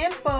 Tiempo 0.00 0.39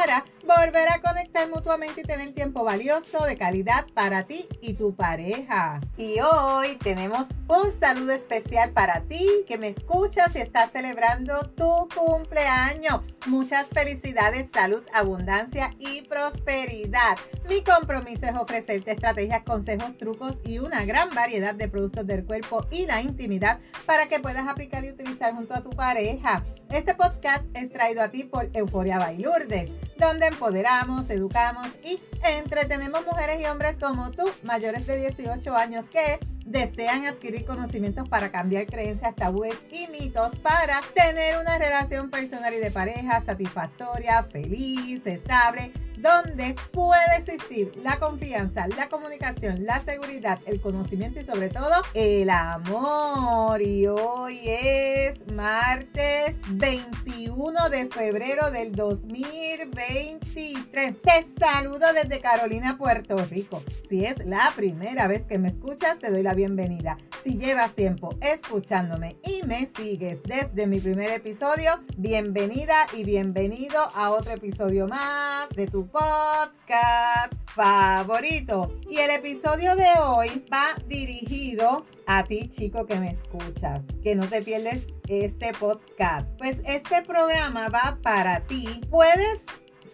para 0.01 0.25
volver 0.43 0.89
a 0.89 1.01
conectar 1.01 1.49
mutuamente 1.49 2.01
y 2.01 2.03
tener 2.03 2.33
tiempo 2.33 2.63
valioso 2.63 3.25
de 3.25 3.37
calidad 3.37 3.85
para 3.93 4.23
ti 4.23 4.47
y 4.61 4.73
tu 4.73 4.95
pareja. 4.95 5.81
Y 5.97 6.19
hoy 6.19 6.77
tenemos 6.77 7.27
un 7.47 7.79
saludo 7.79 8.11
especial 8.11 8.71
para 8.71 9.01
ti 9.01 9.27
que 9.47 9.57
me 9.57 9.69
escuchas 9.69 10.35
y 10.35 10.39
estás 10.39 10.71
celebrando 10.71 11.49
tu 11.55 11.87
cumpleaños. 11.95 13.01
Muchas 13.27 13.67
felicidades, 13.67 14.49
salud, 14.53 14.83
abundancia 14.93 15.71
y 15.79 16.01
prosperidad. 16.03 17.17
Mi 17.47 17.63
compromiso 17.63 18.25
es 18.25 18.35
ofrecerte 18.35 18.91
estrategias, 18.91 19.43
consejos, 19.43 19.97
trucos 19.97 20.39
y 20.43 20.59
una 20.59 20.85
gran 20.85 21.13
variedad 21.13 21.53
de 21.53 21.67
productos 21.67 22.07
del 22.07 22.25
cuerpo 22.25 22.65
y 22.71 22.85
la 22.85 23.01
intimidad 23.01 23.59
para 23.85 24.07
que 24.07 24.19
puedas 24.19 24.47
aplicar 24.47 24.83
y 24.83 24.91
utilizar 24.91 25.35
junto 25.35 25.53
a 25.53 25.61
tu 25.61 25.69
pareja. 25.71 26.43
Este 26.69 26.95
podcast 26.95 27.43
es 27.53 27.71
traído 27.71 28.01
a 28.01 28.09
ti 28.09 28.23
por 28.23 28.49
Euforia 28.53 28.97
Bailurdes, 28.97 29.73
donde 29.97 30.30
empoderamos, 30.31 31.09
educamos 31.09 31.67
y 31.83 31.99
entretenemos 32.23 33.05
mujeres 33.05 33.39
y 33.41 33.45
hombres 33.45 33.77
como 33.79 34.11
tú, 34.11 34.23
mayores 34.43 34.87
de 34.87 34.97
18 34.97 35.55
años 35.55 35.85
que 35.91 36.19
desean 36.45 37.05
adquirir 37.05 37.45
conocimientos 37.45 38.09
para 38.09 38.31
cambiar 38.31 38.65
creencias, 38.65 39.15
tabúes 39.15 39.57
y 39.69 39.87
mitos 39.87 40.35
para 40.37 40.81
tener 40.95 41.37
una 41.39 41.57
relación 41.57 42.09
personal 42.09 42.53
y 42.53 42.57
de 42.57 42.71
pareja 42.71 43.21
satisfactoria, 43.21 44.23
feliz, 44.23 45.05
estable 45.05 45.71
donde 46.01 46.55
puede 46.71 47.17
existir 47.17 47.71
la 47.83 47.99
confianza, 47.99 48.67
la 48.67 48.89
comunicación, 48.89 49.65
la 49.65 49.79
seguridad, 49.81 50.39
el 50.45 50.59
conocimiento 50.59 51.19
y 51.19 51.25
sobre 51.25 51.49
todo 51.49 51.83
el 51.93 52.29
amor. 52.29 53.61
Y 53.61 53.87
hoy 53.87 54.39
es 54.45 55.27
martes 55.31 56.37
21 56.49 57.69
de 57.69 57.87
febrero 57.87 58.51
del 58.51 58.73
2023. 58.73 61.01
Te 61.01 61.25
saludo 61.39 61.93
desde 61.93 62.19
Carolina, 62.19 62.77
Puerto 62.77 63.15
Rico. 63.29 63.63
Si 63.87 64.03
es 64.05 64.17
la 64.25 64.51
primera 64.55 65.07
vez 65.07 65.23
que 65.23 65.37
me 65.37 65.49
escuchas, 65.49 65.99
te 65.99 66.09
doy 66.09 66.23
la 66.23 66.33
bienvenida. 66.33 66.97
Si 67.23 67.37
llevas 67.37 67.75
tiempo 67.75 68.15
escuchándome 68.21 69.17
y 69.23 69.45
me 69.45 69.67
sigues 69.77 70.23
desde 70.23 70.65
mi 70.65 70.79
primer 70.79 71.11
episodio, 71.11 71.79
bienvenida 71.97 72.87
y 72.93 73.03
bienvenido 73.03 73.79
a 73.93 74.09
otro 74.09 74.33
episodio 74.33 74.87
más 74.87 75.47
de 75.49 75.67
tu 75.67 75.90
podcast 75.91 77.33
favorito. 77.47 78.79
Y 78.89 78.97
el 78.97 79.11
episodio 79.11 79.75
de 79.75 79.89
hoy 80.01 80.45
va 80.51 80.75
dirigido 80.87 81.85
a 82.07 82.23
ti, 82.23 82.49
chico, 82.49 82.85
que 82.85 82.99
me 82.99 83.11
escuchas, 83.11 83.83
que 84.01 84.15
no 84.15 84.27
te 84.27 84.41
pierdes 84.41 84.87
este 85.07 85.53
podcast. 85.53 86.27
Pues 86.37 86.61
este 86.65 87.01
programa 87.01 87.69
va 87.69 87.99
para 88.01 88.41
ti. 88.41 88.81
Puedes 88.89 89.45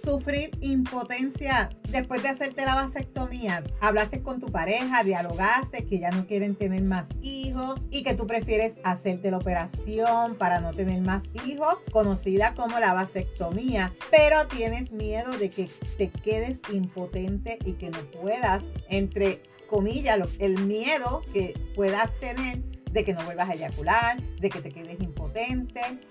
sufrir 0.04 0.52
impotencia 0.62 1.70
después 1.90 2.22
de 2.24 2.30
hacerte 2.30 2.66
la 2.66 2.76
vasectomía. 2.76 3.64
Hablaste 3.82 4.22
con 4.22 4.40
tu 4.40 4.52
pareja, 4.52 5.04
dialogaste 5.04 5.86
que 5.86 6.00
ya 6.00 6.12
no 6.12 6.28
quieren 6.28 6.56
tener 6.56 6.84
más 6.84 7.08
hijos 7.22 7.80
y 7.92 8.04
que 8.04 8.14
tú 8.14 8.28
prefieres 8.28 8.76
hacerte 8.84 9.32
la 9.32 9.38
operación 9.38 10.36
para 10.36 10.60
no 10.60 10.74
tener 10.74 11.02
más 11.02 11.24
hijos, 11.46 11.78
conocida 11.92 12.54
como 12.56 12.80
la 12.80 12.94
vasectomía, 12.94 13.94
pero 14.12 14.48
tienes 14.48 14.92
miedo 14.92 15.38
de 15.38 15.50
que 15.50 15.70
te 15.98 16.10
quedes 16.10 16.60
impotente 16.72 17.58
y 17.66 17.74
que 17.74 17.90
no 17.90 18.00
puedas, 18.12 18.64
entre 18.90 19.42
comillas, 19.70 20.20
el 20.40 20.66
miedo 20.66 21.22
que 21.34 21.54
puedas 21.76 22.18
tener 22.20 22.64
de 22.92 23.04
que 23.04 23.14
no 23.14 23.24
vuelvas 23.26 23.50
a 23.50 23.54
eyacular, 23.54 24.22
de 24.40 24.50
que 24.50 24.62
te 24.62 24.70
quedes 24.70 25.00
impotente. 25.02 25.17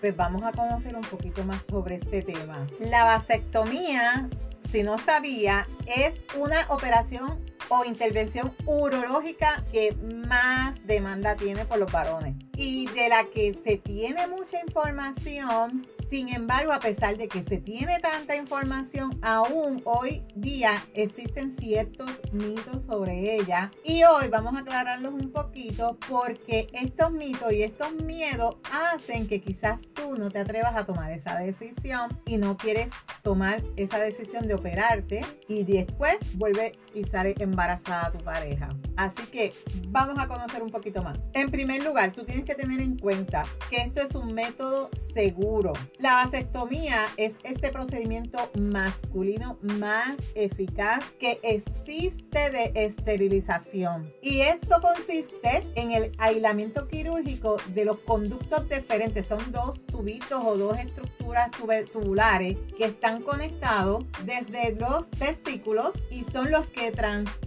Pues 0.01 0.17
vamos 0.17 0.43
a 0.45 0.53
conocer 0.53 0.95
un 0.95 1.03
poquito 1.03 1.45
más 1.45 1.63
sobre 1.69 1.97
este 1.97 2.23
tema. 2.23 2.67
La 2.79 3.05
vasectomía, 3.05 4.29
si 4.71 4.83
no 4.83 4.99
sabía, 4.99 5.67
es 5.87 6.15
una 6.39 6.67
operación 6.69 7.41
o 7.69 7.85
intervención 7.85 8.53
urológica 8.67 9.65
que 9.71 9.97
más 10.29 10.87
demanda 10.87 11.37
tiene 11.37 11.65
por 11.65 11.79
los 11.79 11.91
varones 11.91 12.35
y 12.57 12.87
de 12.89 13.09
la 13.09 13.25
que 13.25 13.55
se 13.65 13.77
tiene 13.77 14.27
mucha 14.27 14.61
información. 14.61 15.87
Sin 16.09 16.29
embargo, 16.29 16.73
a 16.73 16.79
pesar 16.79 17.17
de 17.17 17.27
que 17.27 17.43
se 17.43 17.59
tiene 17.59 17.99
tanta 17.99 18.37
información, 18.37 19.19
aún 19.23 19.83
hoy 19.85 20.23
día 20.37 20.87
existen 20.95 21.57
ciertos 21.57 22.09
mitos 22.33 22.85
sobre 22.85 23.35
ella. 23.35 23.73
Y 23.83 24.05
hoy 24.05 24.29
vamos 24.29 24.55
a 24.55 24.61
aclararlos 24.61 25.13
un 25.13 25.33
poquito 25.33 25.99
porque 26.09 26.69
estos 26.73 27.11
mitos 27.11 27.53
y 27.53 27.65
estos 27.65 27.93
miedos 27.95 28.57
hacen 28.73 29.27
que 29.27 29.41
quizás 29.41 29.81
tú 29.95 30.17
no 30.17 30.31
te 30.31 30.39
atrevas 30.39 30.77
a 30.77 30.87
tomar 30.87 31.11
esa 31.11 31.37
decisión 31.39 32.21
y 32.25 32.37
no 32.37 32.57
quieres 32.57 32.91
tomar 33.23 33.65
esa 33.75 33.99
decisión 33.99 34.47
de 34.47 34.55
operarte 34.55 35.25
y 35.49 35.65
después 35.65 36.19
vuelve 36.35 36.79
y 36.95 37.03
sale 37.03 37.35
embarazada 37.57 38.13
tu 38.13 38.19
pareja. 38.19 38.69
Así 38.97 39.23
que 39.33 39.55
vamos 39.89 40.19
a 40.19 40.29
conocer 40.29 40.63
un 40.63 40.71
poquito 40.71 41.03
más. 41.03 41.19
En 41.33 41.51
primer 41.51 41.83
lugar, 41.83 42.13
tú 42.13 42.25
tienes 42.25 42.45
que 42.45 42.55
tener 42.55 42.81
en 42.81 42.99
cuenta 42.99 43.45
que 43.71 43.79
esto 43.79 44.03
es 44.03 44.15
un 44.15 44.35
método 44.35 44.91
seguro. 45.15 45.73
La 45.99 46.15
vasectomía 46.15 46.99
es 47.17 47.37
este 47.45 47.71
procedimiento 47.71 48.39
masculino 48.59 49.59
más 49.63 50.17
eficaz 50.35 51.05
que 51.19 51.41
existe 51.43 52.51
de 52.51 52.73
esterilización. 52.75 54.13
Y 54.21 54.41
esto 54.41 54.83
consiste 54.83 55.63
en 55.77 55.93
el 55.93 56.13
aislamiento 56.19 56.89
quirúrgico 56.89 57.57
de 57.75 57.87
los 57.87 57.99
conductos 57.99 58.69
deferentes. 58.69 59.27
Son 59.27 59.51
dos 59.51 59.85
tubitos 59.87 60.43
o 60.45 60.59
dos 60.59 60.79
estructuras 60.79 61.51
tubulares 61.93 62.57
que 62.77 62.85
están 62.85 63.23
conectados 63.23 64.05
desde 64.25 64.75
los 64.75 65.11
testículos 65.11 65.97
y 66.11 66.25
son 66.25 66.51
los 66.51 66.69
que 66.69 66.93
transportan 66.93 67.46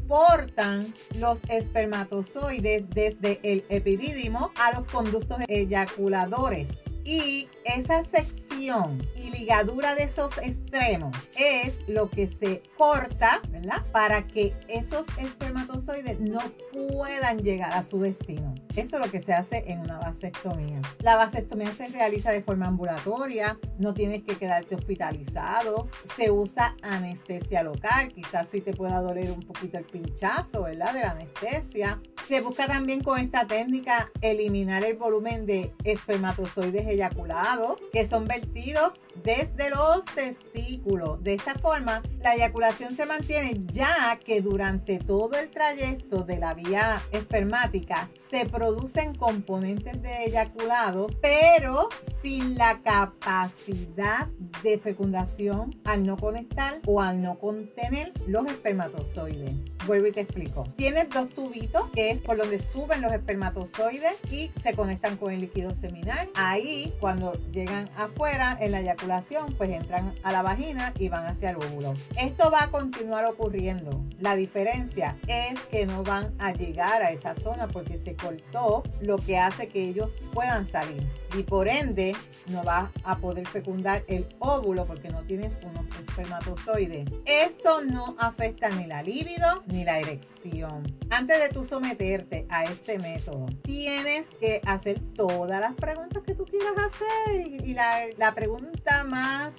los 1.16 1.40
espermatozoides 1.50 2.90
desde 2.90 3.40
el 3.44 3.64
epidídimo 3.70 4.52
a 4.56 4.74
los 4.74 4.86
conductos 4.92 5.38
eyaculadores. 5.48 6.70
Y 7.06 7.48
esa 7.64 8.04
sección 8.04 9.08
y 9.16 9.30
ligadura 9.32 9.96
de 9.96 10.04
esos 10.04 10.32
extremos 10.40 11.16
es 11.38 11.76
lo 11.88 12.10
que 12.10 12.28
se 12.28 12.62
corta, 12.78 13.42
¿verdad? 13.50 13.86
Para 13.92 14.28
que 14.28 14.54
esos 14.68 15.06
espermatozoides 15.18 16.20
no 16.20 16.42
puedan 16.72 17.40
llegar 17.40 17.74
a 17.74 17.84
su 17.84 18.00
destino. 18.00 18.56
Eso 18.76 18.98
es 18.98 19.06
lo 19.06 19.12
que 19.12 19.22
se 19.22 19.34
hace 19.34 19.64
en 19.68 19.80
una 19.82 20.00
vasectomía. 20.00 20.82
La 21.00 21.16
vasectomía 21.16 21.72
se 21.72 21.88
realiza 21.88 22.32
de 22.32 22.42
forma 22.42 22.68
ambulatoria, 22.68 23.60
no 23.78 23.94
tienes 23.94 24.24
que 24.24 24.38
quedarte 24.38 24.76
hospitalizado, 24.76 25.88
se 26.16 26.32
usa 26.32 26.76
anestesia 26.82 27.64
local, 27.64 28.10
quizás 28.14 28.48
sí 28.50 28.62
te 28.62 28.74
pueda 28.74 29.02
doler 29.02 29.32
un 29.32 29.42
poquito 29.42 29.78
el 29.78 29.86
pinchazo, 29.86 30.64
¿verdad? 30.64 30.94
De 30.94 31.02
la 31.02 31.12
anestesia. 31.12 32.02
Se 32.28 32.42
busca 32.42 32.68
también 32.68 33.02
con 33.02 33.20
esta 33.20 33.46
técnica 33.48 34.12
eliminar 34.22 34.84
el 34.84 34.98
volumen 34.98 35.46
de 35.46 35.74
espermatozoides 35.84 36.88
eyaculados 36.88 37.80
que 37.92 38.08
son 38.08 38.28
vertidos 38.28 38.94
desde 39.24 39.70
los 39.70 40.06
testículos. 40.06 41.24
De 41.24 41.34
esta 41.34 41.56
forma, 41.56 42.02
la 42.22 42.36
eyaculación 42.36 42.96
se 42.96 43.06
mantiene 43.06 43.62
ya 43.72 44.20
que 44.24 44.42
durante 44.42 45.00
todo 45.00 45.38
el 45.38 45.50
trayecto 45.50 46.24
de 46.24 46.38
la 46.38 46.54
vía 46.64 47.02
espermática 47.12 48.10
se 48.30 48.46
producen 48.46 49.16
componentes 49.16 50.02
de 50.02 50.26
eyaculado, 50.26 51.08
pero 51.22 51.90
sin 52.22 52.58
la 52.58 52.82
capacidad 52.82 54.28
de 54.64 54.78
fecundación 54.78 55.76
al 55.86 56.06
no 56.06 56.18
conectar 56.18 56.80
o 56.86 57.02
al 57.02 57.22
no 57.22 57.40
contener 57.40 58.12
los 58.28 58.46
espermatozoides. 58.48 59.54
Vuelvo 59.88 60.08
y 60.08 60.12
te 60.12 60.22
explico. 60.22 60.68
Tienes 60.76 61.10
dos 61.10 61.30
tubitos 61.30 61.90
que 61.94 62.12
es 62.12 62.22
por 62.22 62.38
donde 62.38 62.60
suben 62.60 63.02
los 63.02 63.14
espermatozoides 63.14 64.14
y 64.32 64.52
se 64.62 64.74
conectan 64.74 65.18
con 65.18 65.32
el 65.34 65.42
líquido 65.42 65.74
seminal. 65.74 66.30
Ahí, 66.36 66.94
cuando 67.00 67.34
llegan 67.52 67.90
afuera 67.96 68.58
en 68.60 68.72
la 68.72 68.82
eyaculación, 68.82 69.54
pues 69.54 69.72
entran 69.72 70.14
a 70.24 70.32
la 70.32 70.42
vagina 70.42 70.94
y 71.00 71.10
van 71.10 71.26
hacia 71.26 71.52
el 71.52 71.56
óvulo. 71.56 71.94
Esto 72.20 72.52
va 72.52 72.64
a 72.64 72.72
continuar 72.72 73.26
ocurriendo. 73.26 74.04
La 74.20 74.36
diferencia 74.36 75.18
es 75.28 75.60
que 75.72 75.86
no 75.86 76.04
van 76.04 76.34
a 76.40 76.49
llegar 76.54 77.02
a 77.02 77.12
esa 77.12 77.36
zona 77.36 77.68
porque 77.68 77.98
se 77.98 78.16
afectó 78.18 78.84
lo 79.02 79.18
que 79.18 79.38
hace 79.38 79.68
que 79.68 79.84
ellos 79.84 80.18
puedan 80.34 80.66
salir. 80.66 81.08
Y 81.38 81.44
por 81.44 81.68
ende, 81.68 82.16
no 82.48 82.64
vas 82.64 82.90
a 83.04 83.18
poder 83.18 83.48
fecundar 83.48 84.04
el 84.08 84.28
óvulo 84.40 84.86
porque 84.86 85.10
no 85.10 85.22
tienes 85.24 85.58
unos 85.64 85.88
espermatozoides. 86.00 87.10
Esto 87.26 87.84
no 87.84 88.16
afecta 88.20 88.70
ni 88.70 88.88
la 88.88 89.04
libido 89.04 89.64
ni 89.68 89.84
la 89.84 90.00
erección. 90.00 90.98
Antes 91.10 91.40
de 91.40 91.50
tú 91.50 91.66
someterte 91.66 92.46
a 92.50 92.66
este 92.66 93.00
método, 93.00 93.48
tienes 93.64 94.28
que 94.40 94.62
hacer 94.66 95.00
todas 95.14 95.60
las 95.60 95.76
preguntas 95.76 96.24
que 96.24 96.36
tú 96.36 96.46
quieras 96.46 96.74
hacer. 96.78 97.42
Y, 97.42 97.74
la, 97.74 98.08
la 98.18 98.34
pregunta 98.34 99.04
más 99.04 99.54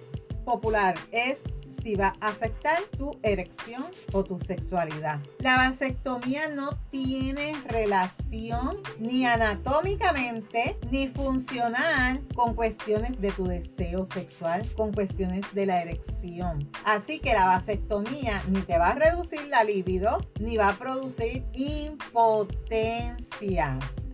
popular 0.45 0.97
es 1.13 1.43
si 1.82 1.94
va 1.94 2.15
a 2.21 2.29
afectar 2.29 2.79
tu 2.97 3.19
erección 3.23 3.85
o 4.12 4.25
tu 4.25 4.38
sexualidad. 4.38 5.21
La 5.38 5.56
vasectomía 5.56 6.49
no 6.49 6.79
tiene 6.91 7.55
relación 7.67 8.79
ni 8.99 9.27
anatómicamente 9.27 10.79
ni 10.91 11.09
funcional 11.09 12.21
con 12.35 12.55
cuestiones 12.55 13.21
de 13.21 13.32
tu 13.32 13.47
deseo 13.47 14.06
sexual, 14.06 14.67
con 14.77 14.93
cuestiones 14.93 15.44
de 15.55 15.67
la 15.67 15.82
erección. 15.82 16.69
Así 16.85 17.19
que 17.21 17.35
la 17.35 17.47
vasectomía 17.47 18.43
ni 18.49 18.61
te 18.62 18.79
va 18.79 18.88
a 18.88 18.94
reducir 18.94 19.47
la 19.49 19.65
libido 19.65 20.19
ni 20.38 20.56
va 20.56 20.71
a 20.71 20.79
producir 20.79 21.44
impotencia. 21.53 23.21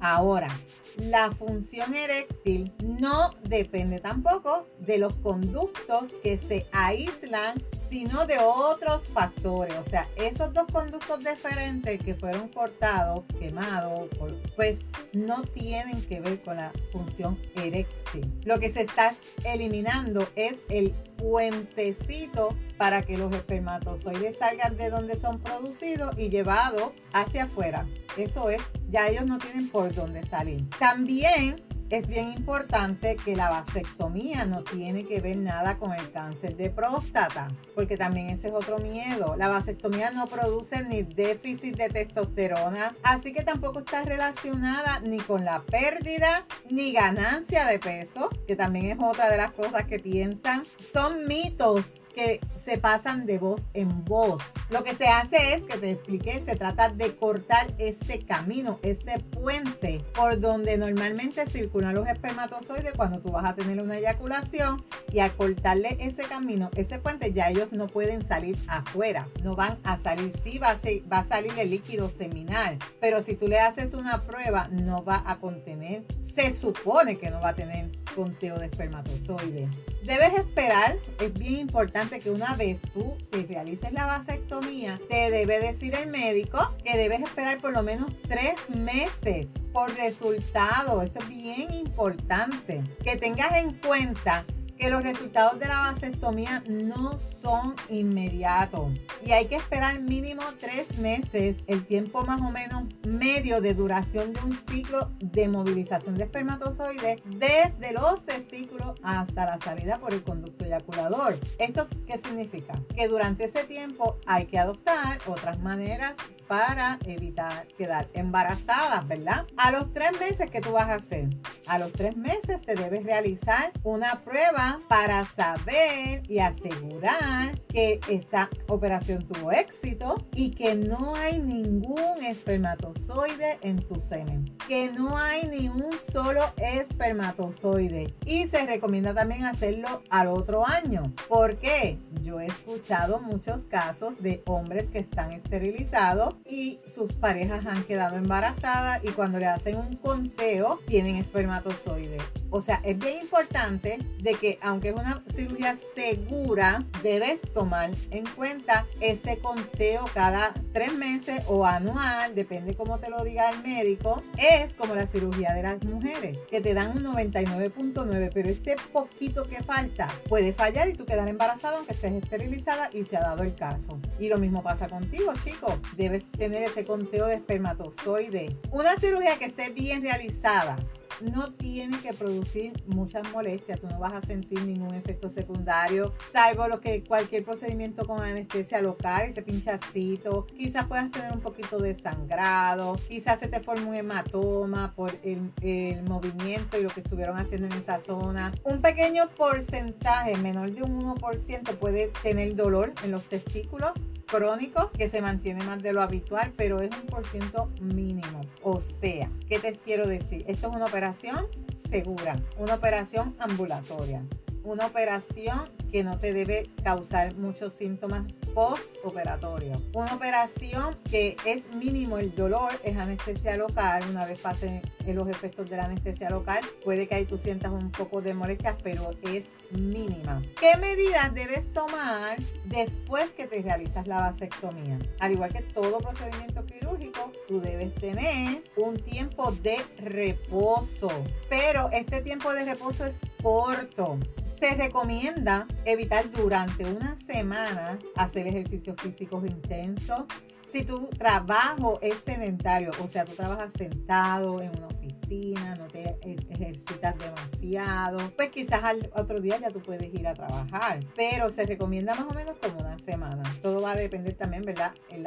Ahora, 0.00 0.48
la 0.96 1.30
función 1.30 1.94
eréctil 1.94 2.72
no 2.82 3.30
depende 3.42 4.00
tampoco 4.00 4.66
de 4.78 4.98
los 4.98 5.16
conductos 5.16 6.14
que 6.22 6.38
se 6.38 6.66
aíslan, 6.72 7.62
sino 7.88 8.26
de 8.26 8.38
otros 8.38 9.02
factores. 9.08 9.74
O 9.78 9.88
sea, 9.88 10.08
esos 10.16 10.52
dos 10.52 10.66
conductos 10.72 11.20
diferentes 11.20 12.00
que 12.00 12.14
fueron 12.14 12.48
cortados, 12.48 13.24
quemados, 13.38 14.08
pues 14.54 14.80
no 15.12 15.42
tienen 15.42 16.02
que 16.06 16.20
ver 16.20 16.42
con 16.42 16.56
la 16.56 16.72
función 16.92 17.38
eréctil. 17.54 18.32
Lo 18.44 18.58
que 18.58 18.70
se 18.70 18.82
está 18.82 19.14
eliminando 19.44 20.28
es 20.34 20.56
el 20.68 20.94
puentecito 21.16 22.56
para 22.78 23.02
que 23.02 23.16
los 23.16 23.34
espermatozoides 23.34 24.38
salgan 24.38 24.76
de 24.76 24.90
donde 24.90 25.18
son 25.18 25.40
producidos 25.40 26.16
y 26.18 26.28
llevados 26.28 26.92
hacia 27.12 27.44
afuera. 27.44 27.86
Eso 28.16 28.50
es, 28.50 28.60
ya 28.90 29.08
ellos 29.08 29.26
no 29.26 29.38
tienen 29.38 29.68
por 29.68 29.94
dónde 29.94 30.24
salir. 30.26 30.64
También 30.86 31.60
es 31.90 32.06
bien 32.06 32.30
importante 32.30 33.16
que 33.16 33.34
la 33.34 33.50
vasectomía 33.50 34.44
no 34.44 34.62
tiene 34.62 35.04
que 35.04 35.20
ver 35.20 35.36
nada 35.36 35.78
con 35.78 35.92
el 35.92 36.12
cáncer 36.12 36.56
de 36.56 36.70
próstata, 36.70 37.48
porque 37.74 37.96
también 37.96 38.30
ese 38.30 38.48
es 38.48 38.54
otro 38.54 38.78
miedo. 38.78 39.34
La 39.36 39.48
vasectomía 39.48 40.12
no 40.12 40.28
produce 40.28 40.84
ni 40.84 41.02
déficit 41.02 41.76
de 41.76 41.88
testosterona, 41.88 42.94
así 43.02 43.32
que 43.32 43.42
tampoco 43.42 43.80
está 43.80 44.04
relacionada 44.04 45.00
ni 45.00 45.18
con 45.18 45.44
la 45.44 45.64
pérdida 45.64 46.46
ni 46.70 46.92
ganancia 46.92 47.66
de 47.66 47.80
peso, 47.80 48.30
que 48.46 48.54
también 48.54 48.86
es 48.86 48.98
otra 49.00 49.28
de 49.28 49.38
las 49.38 49.50
cosas 49.50 49.86
que 49.86 49.98
piensan. 49.98 50.62
Son 50.78 51.26
mitos 51.26 51.84
que 52.16 52.40
se 52.54 52.78
pasan 52.78 53.26
de 53.26 53.38
voz 53.38 53.60
en 53.74 54.04
voz. 54.06 54.42
Lo 54.70 54.82
que 54.82 54.94
se 54.94 55.06
hace 55.06 55.54
es, 55.54 55.62
que 55.64 55.76
te 55.76 55.90
expliqué, 55.90 56.42
se 56.44 56.56
trata 56.56 56.88
de 56.88 57.14
cortar 57.14 57.74
ese 57.76 58.24
camino, 58.24 58.80
ese 58.82 59.20
puente 59.20 60.02
por 60.14 60.40
donde 60.40 60.78
normalmente 60.78 61.46
circulan 61.46 61.94
los 61.94 62.08
espermatozoides 62.08 62.94
cuando 62.94 63.20
tú 63.20 63.32
vas 63.32 63.44
a 63.44 63.54
tener 63.54 63.80
una 63.82 63.98
eyaculación 63.98 64.82
y 65.12 65.18
al 65.18 65.36
cortarle 65.36 65.98
ese 66.00 66.24
camino, 66.24 66.70
ese 66.74 66.98
puente, 66.98 67.34
ya 67.34 67.50
ellos 67.50 67.72
no 67.72 67.86
pueden 67.86 68.26
salir 68.26 68.56
afuera, 68.66 69.28
no 69.42 69.54
van 69.54 69.78
a 69.84 69.98
salir, 69.98 70.32
sí 70.42 70.58
va 70.58 70.70
a, 70.70 70.78
va 71.12 71.18
a 71.18 71.28
salir 71.28 71.52
el 71.58 71.68
líquido 71.68 72.08
seminal, 72.08 72.78
pero 72.98 73.22
si 73.22 73.34
tú 73.34 73.46
le 73.46 73.58
haces 73.58 73.92
una 73.92 74.22
prueba 74.22 74.68
no 74.68 75.04
va 75.04 75.22
a 75.26 75.38
contener, 75.38 76.04
se 76.34 76.56
supone 76.56 77.18
que 77.18 77.30
no 77.30 77.40
va 77.42 77.50
a 77.50 77.54
tener 77.54 77.90
conteo 78.14 78.58
de 78.58 78.66
espermatozoides. 78.66 79.68
Debes 80.04 80.34
esperar, 80.34 80.96
es 81.20 81.34
bien 81.34 81.66
que 82.08 82.30
una 82.30 82.54
vez 82.54 82.80
tú 82.94 83.16
te 83.30 83.42
realices 83.42 83.92
la 83.92 84.06
vasectomía, 84.06 85.00
te 85.08 85.30
debe 85.30 85.58
decir 85.58 85.94
el 85.94 86.08
médico 86.08 86.72
que 86.84 86.96
debes 86.96 87.20
esperar 87.20 87.58
por 87.60 87.72
lo 87.72 87.82
menos 87.82 88.10
tres 88.28 88.54
meses 88.68 89.48
por 89.72 89.94
resultado. 89.96 91.02
Esto 91.02 91.18
es 91.18 91.28
bien 91.28 91.72
importante. 91.72 92.82
Que 93.02 93.16
tengas 93.16 93.56
en 93.56 93.74
cuenta 93.74 94.44
que 94.76 94.90
los 94.90 95.02
resultados 95.02 95.58
de 95.58 95.66
la 95.66 95.80
vasectomía 95.80 96.62
no 96.68 97.18
son 97.18 97.74
inmediatos 97.88 98.92
y 99.24 99.32
hay 99.32 99.46
que 99.46 99.56
esperar 99.56 100.00
mínimo 100.00 100.42
tres 100.60 100.98
meses, 100.98 101.56
el 101.66 101.84
tiempo 101.84 102.24
más 102.24 102.40
o 102.40 102.50
menos 102.50 102.84
medio 103.06 103.60
de 103.60 103.74
duración 103.74 104.32
de 104.32 104.40
un 104.40 104.58
ciclo 104.68 105.10
de 105.20 105.48
movilización 105.48 106.16
de 106.16 106.24
espermatozoides 106.24 107.22
desde 107.24 107.92
los 107.92 108.24
testículos 108.24 108.98
hasta 109.02 109.46
la 109.46 109.58
salida 109.58 109.98
por 109.98 110.12
el 110.12 110.22
conducto 110.22 110.64
eyaculador. 110.64 111.36
¿Esto 111.58 111.86
qué 112.06 112.18
significa? 112.18 112.74
Que 112.94 113.08
durante 113.08 113.44
ese 113.44 113.64
tiempo 113.64 114.18
hay 114.26 114.46
que 114.46 114.58
adoptar 114.58 115.18
otras 115.26 115.58
maneras 115.60 116.16
para 116.48 116.98
evitar 117.04 117.66
quedar 117.78 118.08
embarazadas, 118.12 119.06
¿verdad? 119.06 119.46
A 119.56 119.70
los 119.70 119.92
tres 119.92 120.18
meses, 120.20 120.50
¿qué 120.50 120.60
tú 120.60 120.72
vas 120.72 120.88
a 120.88 120.94
hacer? 120.94 121.28
A 121.66 121.78
los 121.78 121.92
tres 121.92 122.16
meses 122.16 122.62
te 122.62 122.74
debes 122.74 123.04
realizar 123.04 123.72
una 123.82 124.20
prueba 124.22 124.80
para 124.88 125.24
saber 125.24 126.22
y 126.28 126.38
asegurar 126.38 127.60
que 127.68 128.00
esta 128.08 128.48
operación 128.68 129.26
tuvo 129.26 129.52
éxito 129.52 130.16
y 130.34 130.50
que 130.52 130.74
no 130.74 131.14
hay 131.16 131.38
ningún 131.38 132.24
espermatozoide 132.24 133.58
en 133.62 133.82
tu 133.86 134.00
semen. 134.00 134.56
Que 134.68 134.90
no 134.90 135.16
hay 135.16 135.46
ni 135.48 135.68
un 135.68 135.90
solo 136.12 136.52
espermatozoide. 136.56 138.14
Y 138.24 138.46
se 138.46 138.64
recomienda 138.66 139.14
también 139.14 139.44
hacerlo 139.44 140.02
al 140.10 140.28
otro 140.28 140.66
año. 140.66 141.02
¿Por 141.28 141.58
qué? 141.58 141.98
Yo 142.22 142.40
he 142.40 142.46
escuchado 142.46 143.20
muchos 143.20 143.64
casos 143.64 144.22
de 144.22 144.42
hombres 144.46 144.88
que 144.88 144.98
están 144.98 145.32
esterilizados 145.32 146.35
y 146.48 146.80
sus 146.92 147.12
parejas 147.14 147.66
han 147.66 147.84
quedado 147.84 148.16
embarazadas 148.16 149.00
y 149.04 149.08
cuando 149.08 149.38
le 149.38 149.46
hacen 149.46 149.76
un 149.76 149.96
conteo 149.96 150.80
tienen 150.86 151.16
espermatozoides. 151.16 152.22
O 152.50 152.60
sea, 152.60 152.80
es 152.84 152.98
bien 152.98 153.20
importante 153.22 153.98
de 154.20 154.34
que 154.34 154.58
aunque 154.62 154.88
es 154.88 154.94
una 154.94 155.22
cirugía 155.34 155.76
segura, 155.94 156.84
debes 157.02 157.40
tomar 157.52 157.90
en 158.10 158.24
cuenta 158.34 158.86
ese 159.00 159.38
conteo 159.38 160.06
cada 160.14 160.54
tres 160.72 160.94
meses 160.94 161.42
o 161.48 161.66
anual, 161.66 162.34
depende 162.34 162.74
cómo 162.74 162.98
te 162.98 163.10
lo 163.10 163.24
diga 163.24 163.50
el 163.50 163.62
médico. 163.62 164.22
Es 164.38 164.74
como 164.74 164.94
la 164.94 165.06
cirugía 165.06 165.52
de 165.52 165.62
las 165.62 165.82
mujeres, 165.84 166.38
que 166.48 166.60
te 166.60 166.74
dan 166.74 166.96
un 166.96 167.04
99.9, 167.04 168.30
pero 168.32 168.48
ese 168.48 168.76
poquito 168.92 169.48
que 169.48 169.62
falta 169.62 170.08
puede 170.28 170.52
fallar 170.52 170.88
y 170.88 170.94
tú 170.94 171.04
quedar 171.04 171.28
embarazada 171.28 171.76
aunque 171.76 171.92
estés 171.92 172.12
esterilizada 172.12 172.90
y 172.92 173.04
se 173.04 173.16
ha 173.16 173.20
dado 173.20 173.42
el 173.42 173.54
caso. 173.54 173.98
Y 174.18 174.28
lo 174.28 174.38
mismo 174.38 174.62
pasa 174.62 174.88
contigo, 174.88 175.32
chicos. 175.44 175.74
Debes 175.96 176.25
tener 176.36 176.62
ese 176.62 176.84
conteo 176.84 177.26
de 177.26 177.34
espermatozoide. 177.34 178.56
Una 178.70 178.96
cirugía 178.96 179.38
que 179.38 179.46
esté 179.46 179.70
bien 179.70 180.02
realizada 180.02 180.76
no 181.20 181.52
tiene 181.52 181.98
que 182.00 182.12
producir 182.12 182.72
muchas 182.86 183.30
molestias, 183.32 183.80
tú 183.80 183.86
no 183.88 183.98
vas 183.98 184.12
a 184.12 184.20
sentir 184.20 184.62
ningún 184.62 184.94
efecto 184.94 185.30
secundario, 185.30 186.12
salvo 186.32 186.68
lo 186.68 186.80
que 186.80 187.04
cualquier 187.04 187.44
procedimiento 187.44 188.06
con 188.06 188.22
anestesia 188.22 188.82
local, 188.82 189.28
ese 189.28 189.42
pinchacito, 189.42 190.46
quizás 190.46 190.86
puedas 190.86 191.10
tener 191.10 191.32
un 191.32 191.40
poquito 191.40 191.78
de 191.78 191.94
sangrado, 191.94 192.96
quizás 193.08 193.40
se 193.40 193.48
te 193.48 193.60
forme 193.60 193.86
un 193.86 193.94
hematoma 193.94 194.92
por 194.94 195.18
el, 195.22 195.52
el 195.62 196.02
movimiento 196.02 196.78
y 196.78 196.82
lo 196.82 196.90
que 196.90 197.00
estuvieron 197.00 197.36
haciendo 197.36 197.66
en 197.66 197.72
esa 197.72 197.98
zona. 197.98 198.52
Un 198.64 198.80
pequeño 198.82 199.28
porcentaje, 199.36 200.36
menor 200.36 200.72
de 200.72 200.82
un 200.82 201.00
1%, 201.02 201.76
puede 201.76 202.08
tener 202.22 202.54
dolor 202.54 202.92
en 203.04 203.12
los 203.12 203.24
testículos 203.24 203.92
crónico 204.26 204.90
que 204.90 205.08
se 205.08 205.20
mantiene 205.20 205.64
más 205.64 205.82
de 205.82 205.92
lo 205.92 206.02
habitual, 206.02 206.52
pero 206.56 206.80
es 206.80 206.90
un 206.90 207.06
por 207.06 207.26
ciento 207.26 207.70
mínimo. 207.80 208.40
O 208.62 208.80
sea, 208.80 209.30
¿qué 209.48 209.58
te 209.58 209.76
quiero 209.76 210.06
decir? 210.06 210.44
Esto 210.48 210.68
es 210.68 210.74
una 210.74 210.86
operación 210.86 211.46
segura, 211.90 212.36
una 212.58 212.74
operación 212.74 213.34
ambulatoria, 213.38 214.22
una 214.64 214.86
operación 214.86 215.70
que 215.90 216.02
no 216.02 216.18
te 216.18 216.32
debe 216.32 216.68
causar 216.82 217.36
muchos 217.36 217.72
síntomas 217.72 218.24
postoperatorio. 218.56 219.80
Una 219.92 220.14
operación 220.14 220.96
que 221.10 221.36
es 221.44 221.72
mínimo 221.74 222.18
el 222.18 222.34
dolor, 222.34 222.72
es 222.84 222.96
anestesia 222.96 223.56
local. 223.58 224.02
Una 224.10 224.24
vez 224.24 224.40
pasen 224.40 224.80
los 225.06 225.28
efectos 225.28 225.68
de 225.68 225.76
la 225.76 225.84
anestesia 225.84 226.30
local, 226.30 226.64
puede 226.82 227.06
que 227.06 227.14
ahí 227.14 227.26
tú 227.26 227.38
sientas 227.38 227.70
un 227.70 227.90
poco 227.90 228.22
de 228.22 228.32
molestia, 228.32 228.76
pero 228.82 229.10
es 229.22 229.44
mínima. 229.70 230.42
¿Qué 230.60 230.76
medidas 230.78 231.34
debes 231.34 231.72
tomar 231.72 232.38
después 232.64 233.30
que 233.30 233.46
te 233.46 233.62
realizas 233.62 234.06
la 234.06 234.20
vasectomía? 234.20 234.98
Al 235.20 235.32
igual 235.32 235.52
que 235.52 235.62
todo 235.62 235.98
procedimiento 235.98 236.64
quirúrgico, 236.66 237.32
tú 237.48 237.60
debes 237.60 237.94
tener 237.94 238.62
un 238.76 238.96
tiempo 238.96 239.52
de 239.52 239.78
reposo, 239.98 241.08
pero 241.48 241.90
este 241.92 242.20
tiempo 242.20 242.52
de 242.52 242.64
reposo 242.64 243.06
es 243.06 243.16
corto. 243.42 244.18
Se 244.58 244.74
recomienda 244.74 245.66
evitar 245.84 246.30
durante 246.30 246.84
una 246.84 247.16
semana 247.16 247.98
hacer 248.16 248.46
ejercicios 248.46 249.00
físicos 249.00 249.44
intensos 249.46 250.24
Si 250.66 250.84
tu 250.84 251.08
trabajo 251.08 251.98
es 252.02 252.18
sedentario, 252.24 252.90
o 253.02 253.08
sea, 253.08 253.24
tú 253.24 253.34
trabajas 253.34 253.72
sentado 253.72 254.60
en 254.60 254.70
una 254.76 254.88
oficina, 254.88 255.76
no 255.76 255.86
te 255.86 256.18
ejercitas 256.22 257.14
demasiado, 257.18 258.18
pues 258.36 258.50
quizás 258.50 258.82
al 258.82 259.10
otro 259.14 259.40
día 259.40 259.58
ya 259.58 259.70
tú 259.70 259.80
puedes 259.80 260.12
ir 260.12 260.26
a 260.26 260.34
trabajar. 260.34 261.00
Pero 261.14 261.50
se 261.50 261.66
recomienda 261.66 262.14
más 262.14 262.26
o 262.30 262.34
menos 262.34 262.56
como 262.60 262.80
una 262.80 262.98
semana. 262.98 263.42
Todo 263.62 263.80
va 263.80 263.92
a 263.92 263.96
depender 263.96 264.34
también, 264.34 264.64
¿verdad? 264.64 264.92
El, 265.10 265.26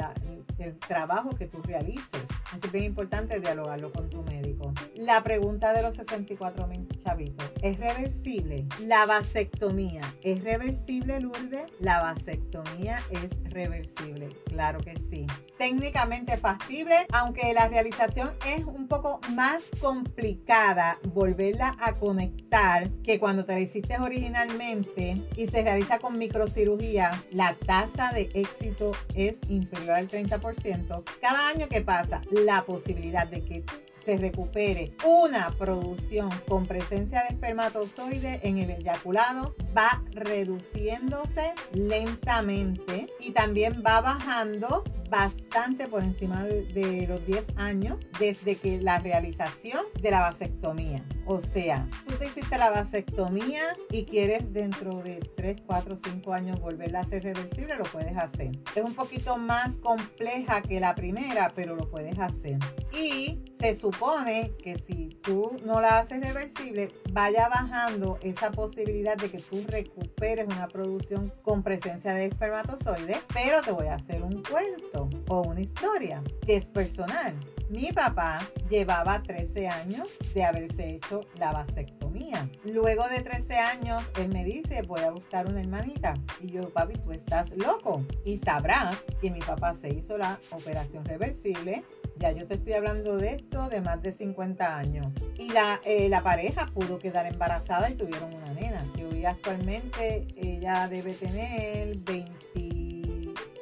el 0.58 0.78
trabajo 0.78 1.30
que 1.30 1.46
tú 1.46 1.62
realices. 1.62 2.28
Es 2.62 2.82
importante 2.82 3.40
dialogarlo 3.40 3.92
con 3.92 4.08
tu 4.10 4.22
médico. 4.22 4.72
La 4.94 5.22
pregunta 5.22 5.72
de 5.72 5.82
los 5.82 5.96
64 5.96 6.66
mil 6.66 6.86
chavitos, 7.02 7.50
¿es 7.62 7.78
reversible? 7.78 8.66
La 8.80 9.06
vasectomía, 9.06 10.02
¿es 10.22 10.42
reversible, 10.42 11.20
Lourdes? 11.20 11.64
La 11.78 12.00
vasectomía 12.02 13.00
es 13.10 13.32
reversible, 13.50 14.28
claro 14.46 14.80
que 14.80 14.96
sí. 14.96 15.26
Técnicamente 15.58 16.38
factible, 16.38 17.06
aunque 17.12 17.52
la 17.52 17.68
realización 17.68 18.30
es 18.46 18.64
un 18.64 18.88
poco 18.88 19.20
más 19.34 19.64
complicada 19.78 20.98
volverla 21.04 21.76
a 21.80 21.98
conectar 21.98 22.88
que 23.02 23.20
cuando 23.20 23.44
te 23.44 23.52
la 23.52 23.60
hiciste 23.60 23.98
originalmente 23.98 25.22
y 25.36 25.46
se 25.48 25.62
realiza 25.62 25.98
con 25.98 26.18
microcirugía, 26.18 27.24
la 27.30 27.54
tasa 27.54 28.10
de 28.12 28.30
éxito 28.32 28.92
es 29.14 29.38
inferior 29.48 29.96
al 29.96 30.08
30%. 30.08 31.04
Cada 31.20 31.48
año 31.48 31.68
que 31.68 31.82
pasa, 31.82 32.22
la 32.30 32.64
posibilidad 32.64 33.26
de 33.26 33.44
que 33.44 33.64
se 34.04 34.16
recupere 34.16 34.94
una 35.04 35.54
producción 35.58 36.30
con 36.48 36.66
presencia 36.66 37.22
de 37.22 37.34
espermatozoide 37.34 38.40
en 38.42 38.58
el 38.58 38.70
eyaculado 38.70 39.54
va 39.76 40.02
reduciéndose 40.12 41.52
lentamente 41.72 43.08
y 43.20 43.32
también 43.32 43.82
va 43.86 44.00
bajando 44.00 44.84
bastante 45.10 45.88
por 45.88 46.02
encima 46.02 46.44
de, 46.44 47.06
los 47.08 47.26
10 47.26 47.46
años 47.56 47.98
desde 48.18 48.56
que 48.56 48.80
la 48.80 48.98
realización 48.98 49.84
de 50.00 50.10
la 50.10 50.20
vasectomía. 50.20 51.04
O 51.32 51.40
sea, 51.40 51.86
tú 52.08 52.14
te 52.16 52.26
hiciste 52.26 52.58
la 52.58 52.70
vasectomía 52.70 53.62
y 53.92 54.04
quieres 54.04 54.52
dentro 54.52 54.96
de 54.96 55.20
3, 55.36 55.62
4, 55.64 55.96
5 56.02 56.32
años 56.32 56.60
volverla 56.60 56.98
a 56.98 57.02
hacer 57.02 57.22
reversible, 57.22 57.76
lo 57.76 57.84
puedes 57.84 58.16
hacer. 58.16 58.50
Es 58.74 58.82
un 58.82 58.94
poquito 58.94 59.36
más 59.36 59.76
compleja 59.76 60.60
que 60.60 60.80
la 60.80 60.96
primera, 60.96 61.52
pero 61.54 61.76
lo 61.76 61.88
puedes 61.88 62.18
hacer. 62.18 62.58
Y 62.92 63.44
se 63.60 63.78
supone 63.78 64.50
que 64.60 64.76
si 64.80 65.20
tú 65.22 65.52
no 65.64 65.80
la 65.80 66.00
haces 66.00 66.20
reversible, 66.20 66.88
vaya 67.12 67.48
bajando 67.48 68.18
esa 68.22 68.50
posibilidad 68.50 69.16
de 69.16 69.30
que 69.30 69.38
tú 69.38 69.62
recuperes 69.68 70.48
una 70.48 70.66
producción 70.66 71.32
con 71.42 71.62
presencia 71.62 72.12
de 72.12 72.24
espermatozoides. 72.24 73.18
Pero 73.32 73.62
te 73.62 73.70
voy 73.70 73.86
a 73.86 73.94
hacer 73.94 74.24
un 74.24 74.42
cuento 74.42 75.08
o 75.28 75.42
una 75.42 75.60
historia 75.60 76.24
que 76.44 76.56
es 76.56 76.64
personal. 76.64 77.36
Mi 77.70 77.92
papá 77.92 78.40
llevaba 78.68 79.22
13 79.22 79.68
años 79.68 80.08
de 80.34 80.42
haberse 80.42 80.96
hecho 80.96 81.20
la 81.38 81.52
vasectomía. 81.52 82.50
Luego 82.64 83.08
de 83.08 83.20
13 83.20 83.58
años, 83.58 84.02
él 84.18 84.30
me 84.30 84.44
dice, 84.44 84.82
voy 84.82 85.02
a 85.02 85.12
buscar 85.12 85.46
una 85.46 85.60
hermanita. 85.60 86.14
Y 86.40 86.48
yo, 86.48 86.68
papi, 86.70 86.94
tú 86.94 87.12
estás 87.12 87.50
loco. 87.50 88.04
Y 88.24 88.38
sabrás 88.38 88.96
que 89.20 89.30
mi 89.30 89.38
papá 89.38 89.72
se 89.74 89.90
hizo 89.90 90.18
la 90.18 90.40
operación 90.50 91.04
reversible. 91.04 91.84
Ya 92.18 92.32
yo 92.32 92.44
te 92.48 92.54
estoy 92.54 92.72
hablando 92.72 93.16
de 93.18 93.34
esto 93.34 93.68
de 93.68 93.80
más 93.80 94.02
de 94.02 94.14
50 94.14 94.76
años. 94.76 95.06
Y 95.38 95.52
la, 95.52 95.80
eh, 95.84 96.08
la 96.08 96.24
pareja 96.24 96.66
pudo 96.66 96.98
quedar 96.98 97.26
embarazada 97.26 97.88
y 97.88 97.94
tuvieron 97.94 98.34
una 98.34 98.52
nena. 98.52 98.84
Que 98.96 99.04
hoy 99.04 99.24
actualmente 99.24 100.26
ella 100.36 100.88
debe 100.88 101.14
tener 101.14 101.96
20 101.98 102.50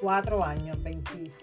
24 0.01 0.45
años, 0.45 0.83